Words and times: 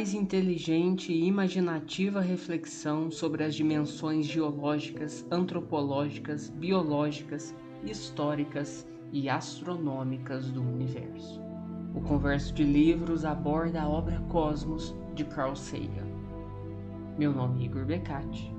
mais 0.00 0.14
inteligente 0.14 1.12
e 1.12 1.26
imaginativa 1.26 2.22
reflexão 2.22 3.10
sobre 3.10 3.44
as 3.44 3.54
dimensões 3.54 4.24
geológicas, 4.24 5.26
antropológicas, 5.30 6.48
biológicas, 6.48 7.54
históricas 7.84 8.88
e 9.12 9.28
astronômicas 9.28 10.50
do 10.50 10.62
universo. 10.62 11.38
O 11.94 12.00
Converso 12.00 12.54
de 12.54 12.64
Livros 12.64 13.26
aborda 13.26 13.82
a 13.82 13.88
obra 13.90 14.18
Cosmos 14.30 14.96
de 15.14 15.22
Carl 15.26 15.54
Sagan. 15.54 16.08
Meu 17.18 17.34
nome 17.34 17.60
é 17.60 17.66
Igor 17.66 17.84
Becati 17.84 18.50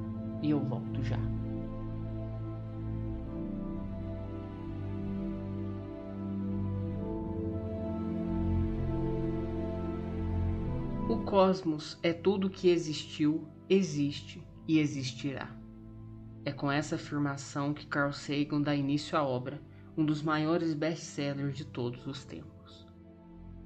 e 0.43 0.51
eu 0.51 0.59
volto 0.59 1.03
já. 1.03 1.40
Cosmos 11.21 11.97
é 12.01 12.11
tudo 12.11 12.49
que 12.49 12.69
existiu, 12.69 13.47
existe 13.69 14.43
e 14.67 14.79
existirá. 14.79 15.49
É 16.43 16.51
com 16.51 16.71
essa 16.71 16.95
afirmação 16.95 17.73
que 17.73 17.85
Carl 17.85 18.11
Sagan 18.11 18.61
dá 18.61 18.75
início 18.75 19.17
à 19.17 19.23
obra, 19.23 19.61
um 19.95 20.03
dos 20.03 20.23
maiores 20.23 20.73
best-sellers 20.73 21.55
de 21.55 21.65
todos 21.65 22.05
os 22.07 22.25
tempos. 22.25 22.87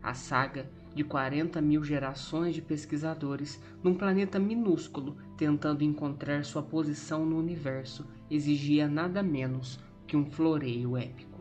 A 0.04 0.14
saga 0.14 0.70
de 0.94 1.04
40 1.04 1.62
mil 1.62 1.84
gerações 1.84 2.56
de 2.56 2.62
pesquisadores 2.62 3.62
num 3.82 3.96
planeta 3.96 4.38
minúsculo 4.38 5.18
tentando 5.38 5.84
encontrar 5.84 6.44
sua 6.44 6.62
posição 6.62 7.26
no 7.26 7.38
universo 7.38 8.06
exigia 8.30 8.88
nada 8.88 9.24
menos 9.24 9.80
que 10.06 10.16
um 10.16 10.26
floreio 10.26 10.96
épico. 10.98 11.35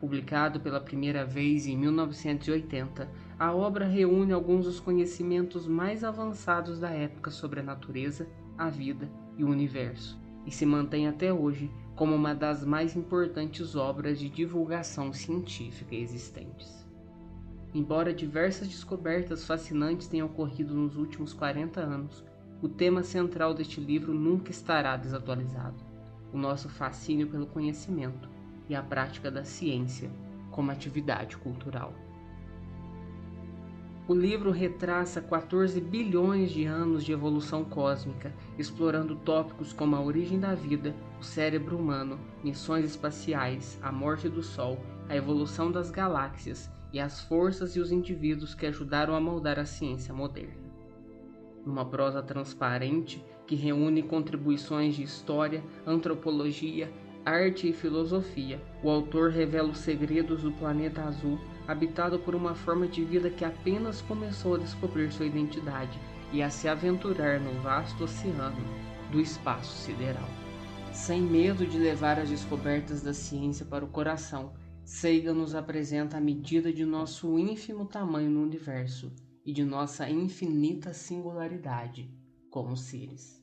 Publicado 0.00 0.60
pela 0.60 0.80
primeira 0.80 1.24
vez 1.24 1.66
em 1.66 1.76
1980, 1.76 3.08
a 3.36 3.52
obra 3.52 3.84
reúne 3.84 4.32
alguns 4.32 4.64
dos 4.64 4.78
conhecimentos 4.78 5.66
mais 5.66 6.04
avançados 6.04 6.78
da 6.78 6.90
época 6.90 7.32
sobre 7.32 7.58
a 7.58 7.64
natureza, 7.64 8.28
a 8.56 8.70
vida 8.70 9.10
e 9.36 9.42
o 9.42 9.48
universo, 9.48 10.16
e 10.46 10.52
se 10.52 10.64
mantém 10.64 11.08
até 11.08 11.32
hoje 11.32 11.68
como 11.96 12.14
uma 12.14 12.32
das 12.32 12.64
mais 12.64 12.94
importantes 12.94 13.74
obras 13.74 14.20
de 14.20 14.28
divulgação 14.28 15.12
científica 15.12 15.96
existentes. 15.96 16.86
Embora 17.74 18.14
diversas 18.14 18.68
descobertas 18.68 19.44
fascinantes 19.44 20.06
tenham 20.06 20.28
ocorrido 20.28 20.74
nos 20.74 20.96
últimos 20.96 21.32
40 21.32 21.80
anos, 21.80 22.24
o 22.62 22.68
tema 22.68 23.02
central 23.02 23.52
deste 23.52 23.80
livro 23.80 24.14
nunca 24.14 24.52
estará 24.52 24.96
desatualizado: 24.96 25.84
o 26.32 26.38
nosso 26.38 26.68
fascínio 26.68 27.26
pelo 27.26 27.46
conhecimento 27.48 28.37
e 28.68 28.74
a 28.74 28.82
prática 28.82 29.30
da 29.30 29.44
ciência 29.44 30.10
como 30.50 30.70
atividade 30.70 31.36
cultural. 31.36 31.94
O 34.08 34.14
livro 34.14 34.50
retraça 34.50 35.20
14 35.20 35.78
bilhões 35.82 36.50
de 36.50 36.64
anos 36.64 37.04
de 37.04 37.12
evolução 37.12 37.62
cósmica, 37.62 38.34
explorando 38.58 39.16
tópicos 39.16 39.74
como 39.74 39.94
a 39.94 40.00
origem 40.00 40.40
da 40.40 40.54
vida, 40.54 40.94
o 41.20 41.22
cérebro 41.22 41.76
humano, 41.76 42.18
missões 42.42 42.86
espaciais, 42.86 43.78
a 43.82 43.92
morte 43.92 44.26
do 44.26 44.42
Sol, 44.42 44.78
a 45.10 45.14
evolução 45.14 45.70
das 45.70 45.90
galáxias 45.90 46.70
e 46.90 46.98
as 46.98 47.20
forças 47.20 47.76
e 47.76 47.80
os 47.80 47.92
indivíduos 47.92 48.54
que 48.54 48.64
ajudaram 48.64 49.14
a 49.14 49.20
moldar 49.20 49.58
a 49.58 49.66
ciência 49.66 50.14
moderna. 50.14 50.68
Numa 51.66 51.84
prosa 51.84 52.22
transparente 52.22 53.22
que 53.46 53.54
reúne 53.54 54.02
contribuições 54.02 54.94
de 54.94 55.02
história, 55.02 55.62
antropologia, 55.86 56.90
arte 57.24 57.68
e 57.68 57.72
filosofia, 57.72 58.60
o 58.82 58.90
autor 58.90 59.30
revela 59.30 59.70
os 59.70 59.78
segredos 59.78 60.42
do 60.42 60.52
planeta 60.52 61.02
azul, 61.02 61.38
habitado 61.66 62.18
por 62.18 62.34
uma 62.34 62.54
forma 62.54 62.86
de 62.86 63.04
vida 63.04 63.30
que 63.30 63.44
apenas 63.44 64.00
começou 64.02 64.54
a 64.54 64.58
descobrir 64.58 65.12
sua 65.12 65.26
identidade 65.26 65.98
e 66.32 66.42
a 66.42 66.50
se 66.50 66.68
aventurar 66.68 67.40
no 67.40 67.52
vasto 67.60 68.04
oceano 68.04 68.64
do 69.10 69.20
espaço 69.20 69.84
sideral. 69.84 70.28
Sem 70.92 71.22
medo 71.22 71.66
de 71.66 71.78
levar 71.78 72.18
as 72.18 72.28
descobertas 72.28 73.02
da 73.02 73.12
ciência 73.12 73.64
para 73.64 73.84
o 73.84 73.88
coração, 73.88 74.52
Sagan 74.84 75.34
nos 75.34 75.54
apresenta 75.54 76.16
a 76.16 76.20
medida 76.20 76.72
de 76.72 76.84
nosso 76.84 77.38
ínfimo 77.38 77.84
tamanho 77.84 78.30
no 78.30 78.42
universo 78.42 79.12
e 79.44 79.52
de 79.52 79.64
nossa 79.64 80.08
infinita 80.08 80.94
singularidade 80.94 82.10
como 82.50 82.76
seres. 82.76 83.42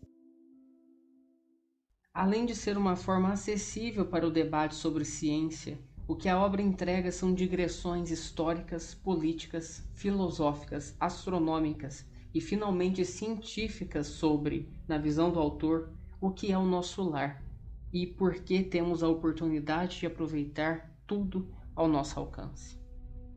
Além 2.16 2.46
de 2.46 2.56
ser 2.56 2.78
uma 2.78 2.96
forma 2.96 3.34
acessível 3.34 4.06
para 4.06 4.26
o 4.26 4.31
debate 4.31 4.74
sobre 4.74 5.03
ciência, 5.03 5.78
o 6.08 6.16
que 6.16 6.30
a 6.30 6.40
obra 6.40 6.62
entrega 6.62 7.12
são 7.12 7.34
digressões 7.34 8.09
históricas, 8.09 8.96
políticas, 8.96 9.86
filosóficas, 9.94 10.96
astronômicas 10.98 12.06
e 12.34 12.40
finalmente 12.40 13.03
científicas 13.03 14.08
sobre, 14.08 14.70
na 14.88 14.98
visão 14.98 15.30
do 15.30 15.42
autor, 15.42 15.92
o 16.22 16.31
que 16.31 16.53
é 16.53 16.58
o 16.58 16.64
nosso 16.64 17.03
lar 17.03 17.44
e 17.92 18.08
por 18.08 18.36
que 18.36 18.64
temos 18.64 19.03
a 19.03 19.09
oportunidade 19.09 20.00
de 20.00 20.06
aproveitar 20.06 20.97
tudo 21.06 21.53
ao 21.76 21.86
nosso 21.86 22.18
alcance. 22.18 22.80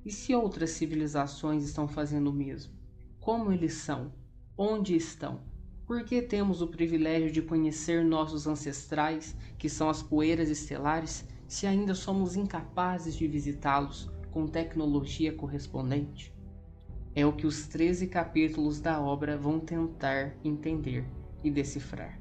E 0.04 0.12
se 0.12 0.32
outras 0.36 0.70
civilizações 0.70 1.64
estão 1.64 1.88
fazendo 1.88 2.30
o 2.30 2.32
mesmo? 2.32 2.72
Como 3.18 3.50
eles 3.50 3.72
são? 3.72 4.12
Onde 4.56 4.94
estão? 4.94 5.47
Por 5.88 6.04
que 6.04 6.20
temos 6.20 6.60
o 6.60 6.66
privilégio 6.66 7.32
de 7.32 7.40
conhecer 7.40 8.04
nossos 8.04 8.46
ancestrais, 8.46 9.34
que 9.56 9.70
são 9.70 9.88
as 9.88 10.02
poeiras 10.02 10.50
estelares, 10.50 11.26
se 11.46 11.66
ainda 11.66 11.94
somos 11.94 12.36
incapazes 12.36 13.16
de 13.16 13.26
visitá-los 13.26 14.06
com 14.30 14.46
tecnologia 14.46 15.32
correspondente? 15.32 16.30
É 17.14 17.24
o 17.24 17.32
que 17.32 17.46
os 17.46 17.66
13 17.68 18.06
capítulos 18.06 18.80
da 18.80 19.00
obra 19.00 19.38
vão 19.38 19.58
tentar 19.58 20.36
entender 20.44 21.06
e 21.42 21.50
decifrar. 21.50 22.20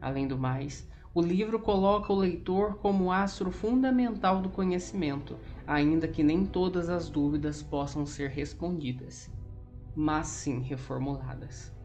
Além 0.00 0.28
do 0.28 0.38
mais, 0.38 0.88
o 1.12 1.20
livro 1.20 1.58
coloca 1.58 2.12
o 2.12 2.16
leitor 2.16 2.76
como 2.76 3.10
astro 3.10 3.50
fundamental 3.50 4.40
do 4.40 4.48
conhecimento, 4.48 5.36
ainda 5.66 6.06
que 6.06 6.22
nem 6.22 6.46
todas 6.46 6.88
as 6.88 7.10
dúvidas 7.10 7.64
possam 7.64 8.06
ser 8.06 8.30
respondidas, 8.30 9.28
mas 9.92 10.28
sim 10.28 10.60
reformuladas. 10.60 11.81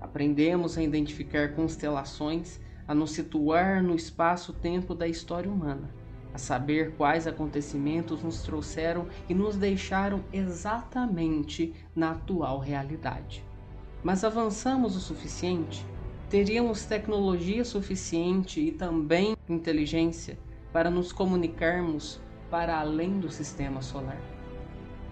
Aprendemos 0.00 0.76
a 0.76 0.82
identificar 0.82 1.54
constelações, 1.54 2.60
a 2.86 2.94
nos 2.94 3.12
situar 3.12 3.82
no 3.82 3.94
espaço-tempo 3.94 4.94
da 4.94 5.08
história 5.08 5.50
humana, 5.50 5.90
a 6.32 6.38
saber 6.38 6.94
quais 6.96 7.26
acontecimentos 7.26 8.22
nos 8.22 8.42
trouxeram 8.42 9.06
e 9.28 9.34
nos 9.34 9.56
deixaram 9.56 10.22
exatamente 10.32 11.74
na 11.94 12.12
atual 12.12 12.58
realidade. 12.58 13.44
Mas 14.02 14.22
avançamos 14.22 14.94
o 14.96 15.00
suficiente? 15.00 15.84
Teríamos 16.28 16.84
tecnologia 16.84 17.64
suficiente 17.64 18.60
e 18.60 18.70
também 18.70 19.36
inteligência 19.48 20.38
para 20.72 20.90
nos 20.90 21.12
comunicarmos 21.12 22.20
para 22.50 22.78
além 22.78 23.18
do 23.18 23.30
sistema 23.30 23.80
solar? 23.80 24.20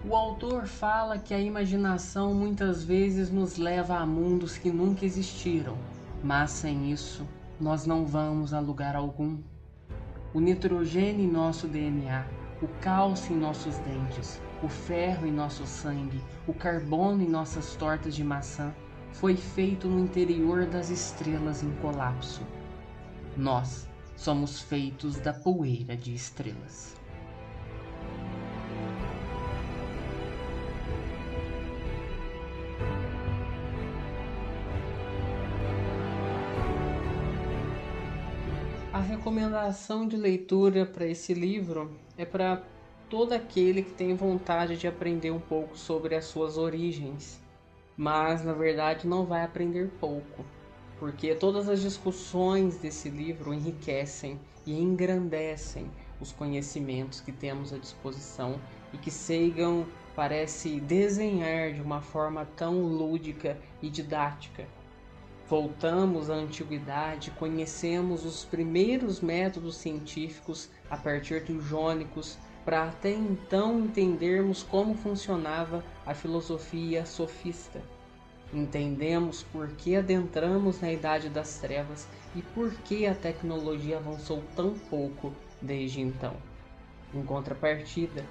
O 0.07 0.15
autor 0.15 0.67
fala 0.67 1.17
que 1.17 1.33
a 1.33 1.39
imaginação 1.39 2.31
muitas 2.31 2.83
vezes 2.83 3.31
nos 3.31 3.57
leva 3.57 3.97
a 3.97 4.05
mundos 4.05 4.55
que 4.55 4.69
nunca 4.69 5.03
existiram, 5.03 5.75
mas 6.23 6.51
sem 6.51 6.91
isso 6.91 7.25
nós 7.59 7.87
não 7.87 8.05
vamos 8.05 8.53
a 8.53 8.59
lugar 8.59 8.95
algum. 8.95 9.39
O 10.31 10.39
nitrogênio 10.39 11.25
em 11.25 11.31
nosso 11.31 11.67
DNA, 11.67 12.23
o 12.61 12.67
cálcio 12.81 13.35
em 13.35 13.39
nossos 13.39 13.79
dentes, 13.79 14.39
o 14.61 14.67
ferro 14.69 15.25
em 15.25 15.31
nosso 15.31 15.65
sangue, 15.65 16.21
o 16.45 16.53
carbono 16.53 17.23
em 17.23 17.27
nossas 17.27 17.75
tortas 17.75 18.13
de 18.13 18.23
maçã 18.23 18.71
foi 19.11 19.35
feito 19.35 19.87
no 19.87 19.99
interior 19.99 20.67
das 20.67 20.91
estrelas 20.91 21.63
em 21.63 21.71
colapso. 21.77 22.43
Nós 23.35 23.89
somos 24.15 24.61
feitos 24.61 25.19
da 25.19 25.33
poeira 25.33 25.97
de 25.97 26.13
estrelas. 26.13 26.95
Recomendação 39.05 40.07
de 40.07 40.17
leitura 40.17 40.85
para 40.85 41.05
esse 41.05 41.33
livro 41.33 41.91
é 42.17 42.25
para 42.25 42.63
todo 43.09 43.33
aquele 43.33 43.83
que 43.83 43.91
tem 43.91 44.15
vontade 44.15 44.75
de 44.75 44.87
aprender 44.87 45.31
um 45.31 45.39
pouco 45.39 45.77
sobre 45.77 46.15
as 46.15 46.25
suas 46.25 46.57
origens, 46.57 47.39
mas 47.95 48.43
na 48.43 48.53
verdade 48.53 49.07
não 49.07 49.25
vai 49.25 49.43
aprender 49.43 49.89
pouco, 49.99 50.43
porque 50.99 51.35
todas 51.35 51.69
as 51.69 51.81
discussões 51.81 52.77
desse 52.77 53.09
livro 53.09 53.53
enriquecem 53.53 54.39
e 54.65 54.73
engrandecem 54.73 55.89
os 56.19 56.31
conhecimentos 56.31 57.21
que 57.21 57.31
temos 57.31 57.71
à 57.71 57.77
disposição 57.77 58.59
e 58.91 58.97
que 58.97 59.11
Sagan 59.11 59.85
parece 60.15 60.79
desenhar 60.79 61.73
de 61.73 61.81
uma 61.81 62.01
forma 62.01 62.45
tão 62.55 62.81
lúdica 62.81 63.57
e 63.81 63.89
didática 63.89 64.65
Voltamos 65.47 66.29
à 66.31 66.33
antiguidade, 66.33 67.29
conhecemos 67.31 68.25
os 68.25 68.43
primeiros 68.43 69.21
métodos 69.21 69.77
científicos 69.77 70.69
a 70.89 70.97
partir 70.97 71.43
dos 71.43 71.63
jônicos, 71.63 72.37
para 72.65 72.85
até 72.85 73.11
então 73.11 73.79
entendermos 73.79 74.63
como 74.63 74.95
funcionava 74.95 75.83
a 76.03 76.15
filosofia 76.15 77.05
sofista. 77.05 77.79
Entendemos 78.51 79.43
por 79.43 79.67
que 79.69 79.95
adentramos 79.95 80.81
na 80.81 80.91
Idade 80.91 81.29
das 81.29 81.59
Trevas 81.59 82.07
e 82.35 82.41
por 82.41 82.71
que 82.83 83.05
a 83.05 83.13
tecnologia 83.13 83.97
avançou 83.97 84.41
tão 84.55 84.73
pouco 84.73 85.31
desde 85.61 86.01
então. 86.01 86.33
Em 87.13 87.21
contrapartida, 87.23 88.25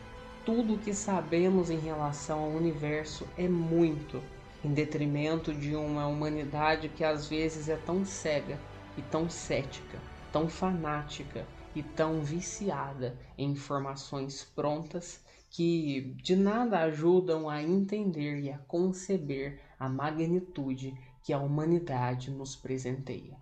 tudo 0.44 0.74
o 0.74 0.78
que 0.78 0.92
sabemos 0.92 1.70
em 1.70 1.78
relação 1.78 2.40
ao 2.40 2.50
universo 2.50 3.24
é 3.38 3.48
muito, 3.48 4.20
em 4.64 4.72
detrimento 4.72 5.52
de 5.52 5.76
uma 5.76 6.06
humanidade 6.06 6.88
que 6.88 7.04
às 7.04 7.28
vezes 7.28 7.68
é 7.68 7.76
tão 7.76 8.04
cega 8.04 8.58
e 8.96 9.02
tão 9.02 9.28
cética, 9.28 9.98
tão 10.32 10.48
fanática 10.48 11.46
e 11.74 11.82
tão 11.82 12.22
viciada 12.22 13.14
em 13.36 13.50
informações 13.50 14.42
prontas 14.42 15.22
que 15.50 16.14
de 16.22 16.34
nada 16.34 16.80
ajudam 16.80 17.48
a 17.48 17.62
entender 17.62 18.40
e 18.40 18.50
a 18.50 18.58
conceber 18.58 19.60
a 19.78 19.88
magnitude 19.88 20.94
que 21.22 21.32
a 21.32 21.38
humanidade 21.38 22.30
nos 22.30 22.56
presenteia. 22.56 23.36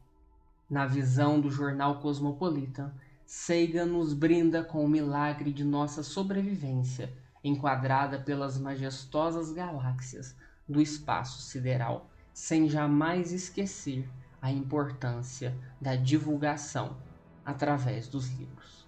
Na 0.69 0.87
visão 0.87 1.41
do 1.41 1.51
jornal 1.51 2.01
Cosmopolitan, 2.01 2.93
Sagan 3.25 3.87
nos 3.87 4.13
brinda 4.13 4.65
com 4.65 4.85
o 4.85 4.89
milagre 4.89 5.53
de 5.53 5.65
nossa 5.65 6.03
sobrevivência, 6.03 7.13
enquadrada 7.45 8.19
pelas 8.19 8.59
majestosas 8.59 9.53
galáxias 9.53 10.37
do 10.69 10.81
espaço 10.81 11.43
sideral, 11.43 12.11
sem 12.33 12.69
jamais 12.69 13.33
esquecer 13.33 14.09
a 14.41 14.51
importância 14.51 15.57
da 15.81 15.95
divulgação 15.95 16.97
através 17.45 18.09
dos 18.09 18.29
livros. 18.31 18.87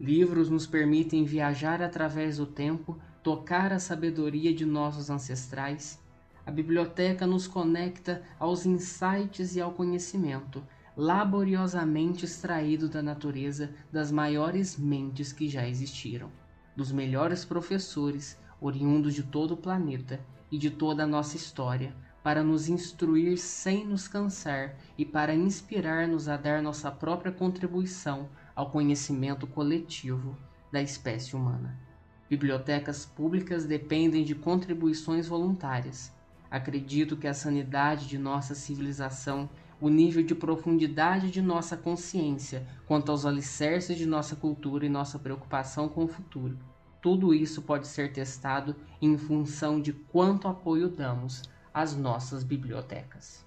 Livros 0.00 0.48
nos 0.48 0.66
permitem 0.66 1.24
viajar 1.24 1.82
através 1.82 2.38
do 2.38 2.46
tempo, 2.46 2.98
tocar 3.22 3.72
a 3.72 3.78
sabedoria 3.78 4.54
de 4.54 4.64
nossos 4.64 5.10
ancestrais. 5.10 6.00
A 6.44 6.50
biblioteca 6.50 7.26
nos 7.26 7.46
conecta 7.46 8.22
aos 8.38 8.66
insights 8.66 9.54
e 9.54 9.60
ao 9.60 9.72
conhecimento, 9.72 10.66
laboriosamente 10.96 12.24
extraído 12.24 12.88
da 12.88 13.02
natureza 13.02 13.72
das 13.92 14.10
maiores 14.10 14.76
mentes 14.76 15.32
que 15.32 15.48
já 15.48 15.68
existiram, 15.68 16.30
dos 16.76 16.90
melhores 16.90 17.44
professores 17.44 18.38
oriundos 18.60 19.14
de 19.14 19.22
todo 19.22 19.54
o 19.54 19.56
planeta 19.56 20.20
e 20.52 20.58
de 20.58 20.70
toda 20.70 21.04
a 21.04 21.06
nossa 21.06 21.34
história, 21.34 21.96
para 22.22 22.44
nos 22.44 22.68
instruir 22.68 23.38
sem 23.38 23.86
nos 23.86 24.06
cansar 24.06 24.76
e 24.96 25.04
para 25.04 25.34
inspirar-nos 25.34 26.28
a 26.28 26.36
dar 26.36 26.62
nossa 26.62 26.90
própria 26.90 27.32
contribuição 27.32 28.28
ao 28.54 28.70
conhecimento 28.70 29.46
coletivo 29.46 30.36
da 30.70 30.82
espécie 30.82 31.34
humana. 31.34 31.80
Bibliotecas 32.28 33.04
públicas 33.04 33.64
dependem 33.64 34.24
de 34.24 34.34
contribuições 34.34 35.26
voluntárias. 35.26 36.12
Acredito 36.50 37.16
que 37.16 37.26
a 37.26 37.34
sanidade 37.34 38.06
de 38.06 38.18
nossa 38.18 38.54
civilização, 38.54 39.48
o 39.80 39.88
nível 39.88 40.22
de 40.22 40.34
profundidade 40.34 41.30
de 41.30 41.42
nossa 41.42 41.76
consciência 41.76 42.66
quanto 42.86 43.10
aos 43.10 43.24
alicerces 43.24 43.96
de 43.96 44.06
nossa 44.06 44.36
cultura 44.36 44.84
e 44.84 44.88
nossa 44.88 45.18
preocupação 45.18 45.88
com 45.88 46.04
o 46.04 46.08
futuro, 46.08 46.58
tudo 47.02 47.34
isso 47.34 47.60
pode 47.62 47.88
ser 47.88 48.12
testado 48.12 48.76
em 49.00 49.18
função 49.18 49.80
de 49.80 49.92
quanto 49.92 50.46
apoio 50.46 50.88
damos 50.88 51.42
as 51.74 51.96
nossas 51.96 52.44
bibliotecas. 52.44 53.44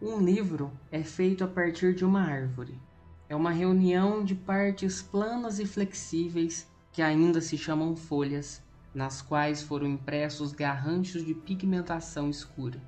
Um 0.00 0.20
livro 0.20 0.70
é 0.92 1.02
feito 1.02 1.42
a 1.42 1.48
partir 1.48 1.92
de 1.92 2.04
uma 2.04 2.22
árvore. 2.22 2.80
É 3.28 3.34
uma 3.34 3.50
reunião 3.50 4.24
de 4.24 4.32
partes 4.32 5.02
planas 5.02 5.58
e 5.58 5.66
flexíveis 5.66 6.70
que 6.92 7.02
ainda 7.02 7.40
se 7.40 7.58
chamam 7.58 7.96
folhas, 7.96 8.62
nas 8.94 9.20
quais 9.20 9.60
foram 9.64 9.88
impressos 9.88 10.52
garranchos 10.52 11.26
de 11.26 11.34
pigmentação 11.34 12.30
escura. 12.30 12.80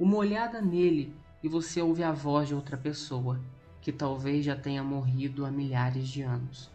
Uma 0.00 0.16
olhada 0.16 0.62
nele 0.62 1.14
e 1.42 1.48
você 1.48 1.82
ouve 1.82 2.02
a 2.02 2.12
voz 2.12 2.48
de 2.48 2.54
outra 2.54 2.78
pessoa, 2.78 3.38
que 3.82 3.92
talvez 3.92 4.42
já 4.42 4.56
tenha 4.56 4.82
morrido 4.82 5.44
há 5.44 5.50
milhares 5.50 6.08
de 6.08 6.22
anos. 6.22 6.71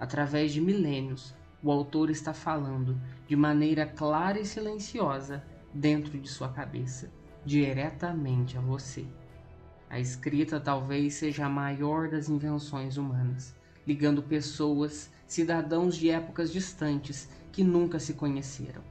Através 0.00 0.50
de 0.50 0.62
milênios, 0.62 1.34
o 1.62 1.70
autor 1.70 2.08
está 2.08 2.32
falando 2.32 2.98
de 3.28 3.36
maneira 3.36 3.84
clara 3.84 4.40
e 4.40 4.46
silenciosa 4.46 5.44
dentro 5.74 6.18
de 6.18 6.26
sua 6.26 6.48
cabeça, 6.48 7.12
diretamente 7.44 8.56
a 8.56 8.62
você. 8.62 9.04
A 9.90 10.00
escrita 10.00 10.58
talvez 10.58 11.14
seja 11.14 11.44
a 11.44 11.50
maior 11.50 12.08
das 12.08 12.30
invenções 12.30 12.96
humanas, 12.96 13.54
ligando 13.86 14.22
pessoas, 14.22 15.12
cidadãos 15.26 15.94
de 15.96 16.08
épocas 16.08 16.50
distantes 16.50 17.28
que 17.52 17.62
nunca 17.62 17.98
se 18.00 18.14
conheceram. 18.14 18.82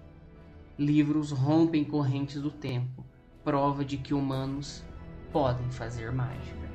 Livros 0.77 1.31
rompem 1.31 1.83
correntes 1.83 2.39
do 2.39 2.51
tempo, 2.51 3.03
prova 3.43 3.83
de 3.83 3.97
que 3.97 4.13
humanos 4.13 4.83
podem 5.31 5.71
fazer 5.71 6.11
mágica. 6.11 6.69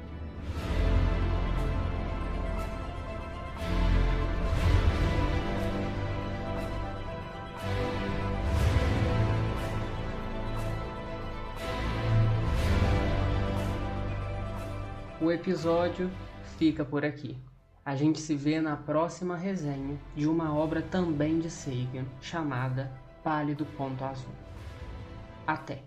O 15.25 15.33
episódio 15.33 16.11
fica 16.59 16.85
por 16.85 17.03
aqui. 17.03 17.35
A 17.83 17.97
gente 17.97 18.21
se 18.21 18.35
vê 18.35 18.61
na 18.61 18.77
próxima 18.77 19.35
resenha 19.35 19.99
de 20.15 20.29
uma 20.29 20.55
obra 20.55 20.83
também 20.83 21.39
de 21.39 21.49
Sagan 21.49 22.05
chamada 22.21 22.93
Pálido 23.23 23.65
Ponto 23.65 24.05
Azul. 24.05 24.35
Até! 25.47 25.83